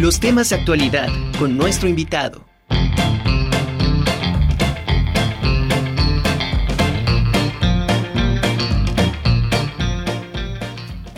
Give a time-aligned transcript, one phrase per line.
[0.00, 1.08] Los temas de actualidad
[1.40, 2.44] con nuestro invitado.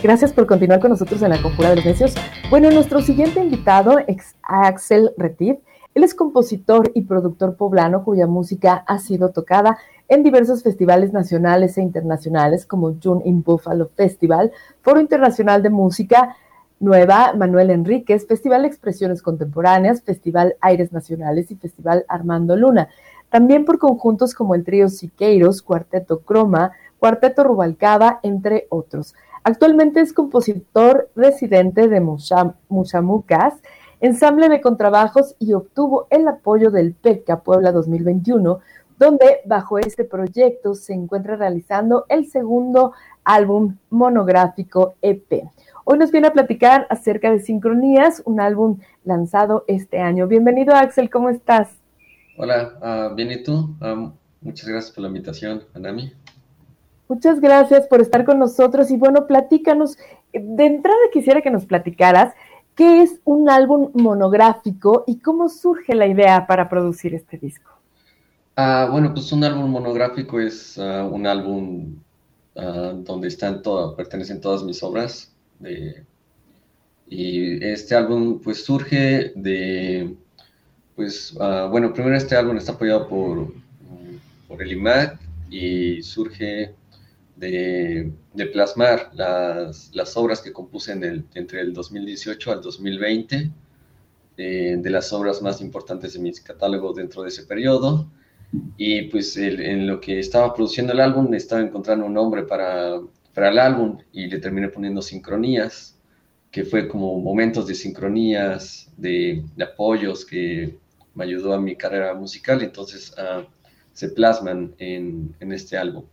[0.02, 2.14] Gracias por continuar con nosotros en la Conjura de los Necios.
[2.48, 5.58] Bueno, nuestro siguiente invitado es Axel Retif.
[5.94, 9.76] Él es compositor y productor poblano cuya música ha sido tocada
[10.08, 14.50] en diversos festivales nacionales e internacionales como June in Buffalo Festival,
[14.80, 16.34] Foro Internacional de Música
[16.80, 22.88] Nueva Manuel Enríquez, Festival Expresiones Contemporáneas, Festival Aires Nacionales y Festival Armando Luna.
[23.28, 29.14] También por conjuntos como el trío Siqueiros, Cuarteto Croma, Cuarteto Rubalcaba, entre otros.
[29.44, 33.54] Actualmente es compositor residente de Muchamucas,
[34.00, 38.60] ensamble de contrabajos y obtuvo el apoyo del PECA Puebla 2021
[39.00, 42.92] donde bajo este proyecto se encuentra realizando el segundo
[43.24, 45.48] álbum monográfico EP.
[45.92, 50.28] Hoy nos viene a platicar acerca de Sincronías, un álbum lanzado este año.
[50.28, 51.68] Bienvenido Axel, ¿cómo estás?
[52.36, 53.74] Hola, uh, bien y tú.
[53.80, 56.12] Um, muchas gracias por la invitación, Anami.
[57.08, 59.98] Muchas gracias por estar con nosotros y bueno, platícanos,
[60.32, 62.34] de entrada quisiera que nos platicaras
[62.76, 67.68] qué es un álbum monográfico y cómo surge la idea para producir este disco.
[68.54, 71.96] Ah, bueno, pues un álbum monográfico es ah, un álbum
[72.54, 75.29] ah, donde están todas, pertenecen todas mis obras.
[77.08, 80.14] Y este álbum pues surge de,
[80.96, 81.34] pues
[81.70, 83.52] bueno, primero este álbum está apoyado por,
[84.48, 85.18] por el IMAC
[85.50, 86.74] y surge
[87.36, 88.12] de,
[88.52, 93.50] plasmar las, las, obras que compuse en el, entre el 2018 al 2020,
[94.36, 98.08] eh, de las obras más importantes de mi catálogo dentro de ese periodo.
[98.76, 103.00] Y pues en lo que estaba produciendo el álbum estaba encontrando un nombre para,
[103.34, 105.96] para el álbum y le terminé poniendo sincronías,
[106.50, 110.76] que fue como momentos de sincronías, de, apoyos que
[111.14, 113.44] me ayudó a mi carrera musical, entonces uh,
[113.92, 116.04] se plasman en, este álbum.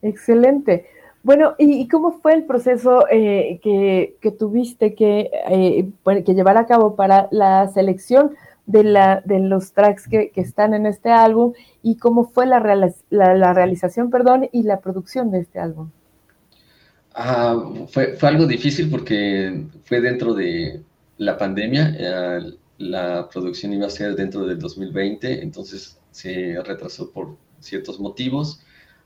[0.00, 0.86] Excelente.
[1.22, 5.88] Bueno, ¿y, cómo fue el proceso eh, que, que, tuviste que, eh,
[6.24, 8.32] que llevar a cabo para la selección?
[8.66, 11.52] de, la, de los tracks que, están en este álbum
[11.82, 12.60] y cómo fue la,
[13.10, 15.90] la, realización perdón, y la producción de este álbum.
[17.14, 17.56] Ah,
[17.88, 20.82] fue, fue, algo difícil porque fue dentro de
[21.18, 27.36] la pandemia, eh, la producción iba a ser dentro del 2020, entonces se retrasó por
[27.60, 28.60] ciertos motivos.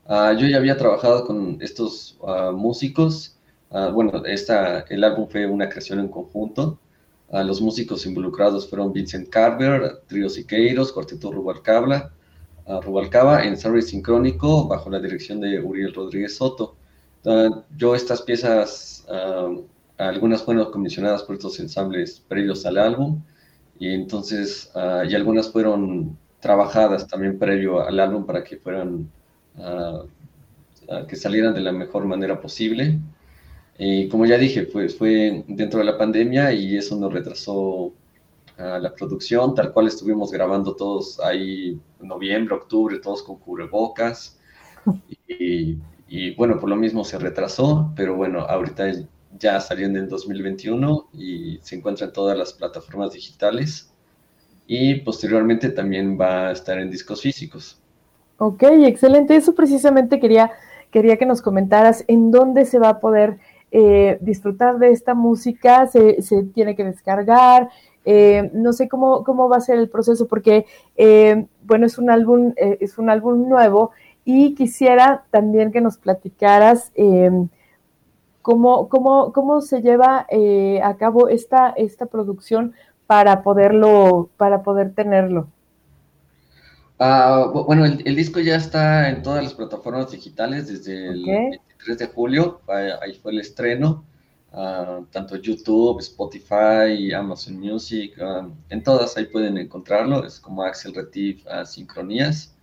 [0.05, 3.37] Ah, yo ya había trabajado con estos ah, músicos,
[3.93, 6.79] bueno, esta, el álbum fue una creación en conjunto,
[7.29, 12.13] los músicos involucrados fueron Vincent Carver, Trio Siqueiros, Cuarteto Rubalcaba,
[12.81, 16.77] Rubalcaba en ensamble sincrónico bajo la dirección de Uriel Rodríguez Soto.
[17.75, 19.05] Yo estas piezas,
[19.97, 23.21] algunas fueron comisionadas por estos ensambles previos al álbum
[23.79, 24.71] y entonces,
[25.09, 29.09] y algunas fueron trabajadas también previo al álbum para que fueran,
[31.07, 32.99] que salieran de la mejor manera posible.
[33.77, 37.93] Y como ya dije, pues fue dentro de la pandemia y eso nos retrasó
[38.57, 44.39] a la producción, tal cual estuvimos grabando todos ahí en noviembre, octubre, todos con cubrebocas.
[45.39, 45.77] Y,
[46.07, 48.85] y, bueno, por lo mismo se retrasó, pero bueno, ahorita
[49.37, 53.91] ya salió en el 2021 y se encuentra en todas las plataformas digitales
[54.67, 57.81] y posteriormente también va a estar en discos físicos.
[58.37, 59.35] Ok, excelente.
[59.35, 60.51] Eso precisamente quería,
[60.91, 63.37] quería que nos comentaras en dónde se va a poder
[63.71, 66.17] eh, disfrutar de esta música, se,
[66.53, 67.69] tiene que descargar.
[68.05, 72.09] Eh, no sé cómo, cómo va a ser el proceso porque, eh, bueno, es un
[72.09, 73.91] álbum, es un álbum nuevo
[74.29, 76.91] y quisiera también que nos platicaras
[78.41, 80.27] cómo, cómo, cómo, se lleva
[80.83, 82.73] a cabo esta, esta producción
[83.07, 85.47] para poderlo, para poder tenerlo.
[86.99, 92.07] Ah, bueno, el, disco ya está en todas las plataformas digitales desde el 3 de
[92.07, 94.03] julio, ahí fue el estreno,
[94.51, 100.93] ah, tanto YouTube, Spotify, Amazon Music, ah, en todas ahí pueden encontrarlo, es como Axel
[100.93, 102.56] Retif Sincronías.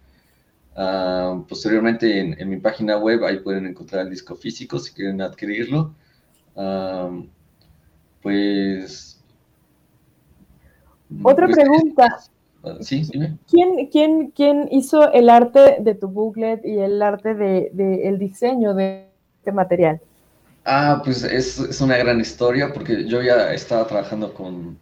[0.76, 5.94] Ah, posteriormente en, mi página web ahí pueden encontrar el disco físico si quieren adquirirlo.
[8.22, 9.20] pues...
[11.22, 12.08] Otra pues, pregunta.
[12.80, 13.38] Sí, dime.
[13.48, 18.18] ¿Quién, quién, quién hizo el arte de tu booklet y el arte de, de el
[18.18, 19.06] diseño de
[19.38, 20.00] este material?
[20.64, 24.78] Ah, pues es, es, una gran historia porque yo ya estaba trabajando con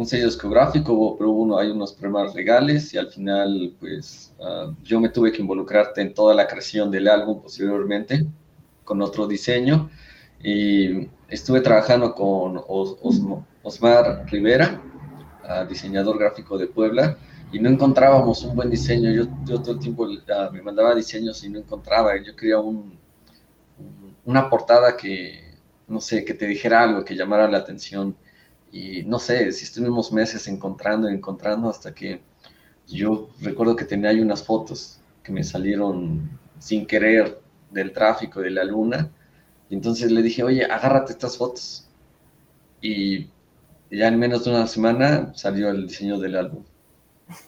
[0.00, 4.98] un sello discográfico, pero uno, hay unos problemas legales y al final pues ah, yo
[4.98, 8.26] me tuve que involucrarte en toda la creación del álbum posteriormente
[8.82, 9.90] con otro diseño
[10.42, 12.62] y estuve trabajando con
[13.62, 14.80] Osmar Rivera,
[15.68, 17.18] diseñador gráfico de Puebla,
[17.52, 19.10] y no encontrábamos un buen diseño.
[19.10, 20.08] Yo, yo todo el tiempo
[20.50, 22.16] me mandaba diseños y no encontraba.
[22.16, 22.98] Yo quería un,
[24.24, 25.58] una portada que,
[25.88, 28.16] no sé, que te dijera algo, que llamara la atención.
[28.72, 32.20] Y no sé, si estuvimos meses encontrando y encontrando hasta que
[32.86, 37.40] yo recuerdo que tenía ahí unas fotos que me salieron sin querer
[37.70, 39.10] del tráfico de la luna.
[39.68, 41.88] Y entonces le dije, oye, agárrate estas fotos.
[42.80, 43.28] Y
[43.90, 46.62] ya en menos de una semana salió el diseño del álbum.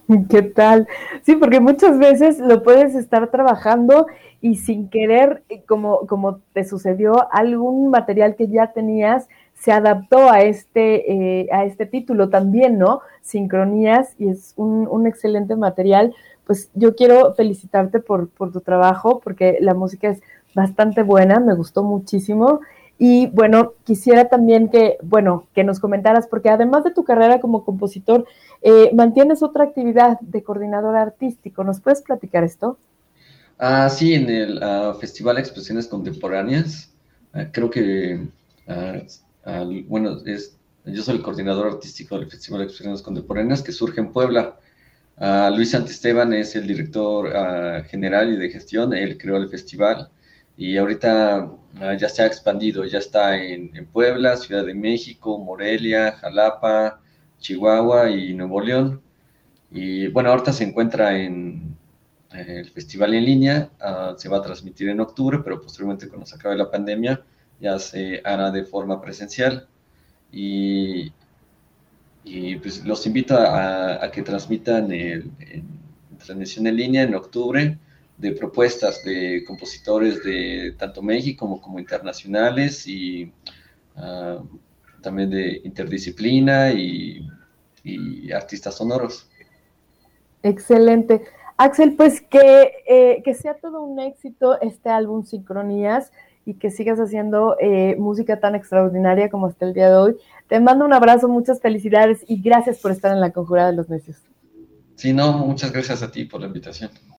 [0.28, 0.86] ¿Qué tal?
[1.22, 4.06] Sí, porque muchas veces lo puedes estar trabajando
[4.40, 10.30] y sin querer, eh, como, como te sucedió, algún material que ya tenías se adaptó
[10.30, 13.00] a este, eh, a este título también, ¿no?
[13.20, 16.14] Sincronías y es un, un, excelente material.
[16.44, 20.20] Pues yo quiero felicitarte por, por tu trabajo porque la música es
[20.54, 22.60] bastante buena, me gustó muchísimo
[23.04, 27.64] y bueno, quisiera también que, bueno, que nos comentaras, porque además de tu carrera como
[27.64, 28.26] compositor,
[28.60, 31.64] eh, mantienes otra actividad de coordinador artístico.
[31.64, 32.78] ¿Nos puedes platicar esto?
[33.58, 36.92] Ah, sí, en el uh, Festival Expresiones Contemporáneas.
[37.32, 38.28] Ah, creo que,
[39.44, 44.12] ah, bueno, es, yo soy el coordinador artístico del Festival Expresiones Contemporáneas que surge en
[44.12, 44.58] Puebla.
[45.54, 47.30] Luis Santisteban es el director
[47.84, 50.10] general y de gestión, él creó el festival
[50.56, 56.12] y ahorita Ah, ya se ha expandido, ya está en, Puebla, Ciudad de México, Morelia,
[56.12, 57.00] Jalapa,
[57.38, 59.02] Chihuahua y Nuevo León.
[59.70, 61.76] Y bueno, ahorita se encuentra en
[62.30, 66.36] el festival en línea, ah, se va a transmitir en octubre, pero posteriormente cuando se
[66.36, 67.22] acabe la pandemia
[67.62, 69.68] ya se hará de forma presencial.
[70.32, 71.12] Y,
[72.60, 75.30] pues los invito a, que transmitan el,
[76.18, 77.78] transmisión en línea en octubre
[78.16, 83.32] de propuestas de compositores de tanto México como, internacionales y
[83.96, 84.40] ah,
[85.00, 87.28] también de interdisciplina y,
[88.32, 89.28] artistas sonoros.
[90.44, 91.24] Excelente.
[91.56, 96.12] Axel, pues que, eh, que, sea todo un éxito este álbum Sincronías
[96.44, 100.16] y que sigas haciendo eh, música tan extraordinaria como hasta el día de hoy.
[100.48, 103.88] Te mando un abrazo, muchas felicidades y gracias por estar en la Conjura de los
[103.88, 104.18] Necios.
[104.96, 106.90] Sí, no, muchas gracias a ti por la invitación.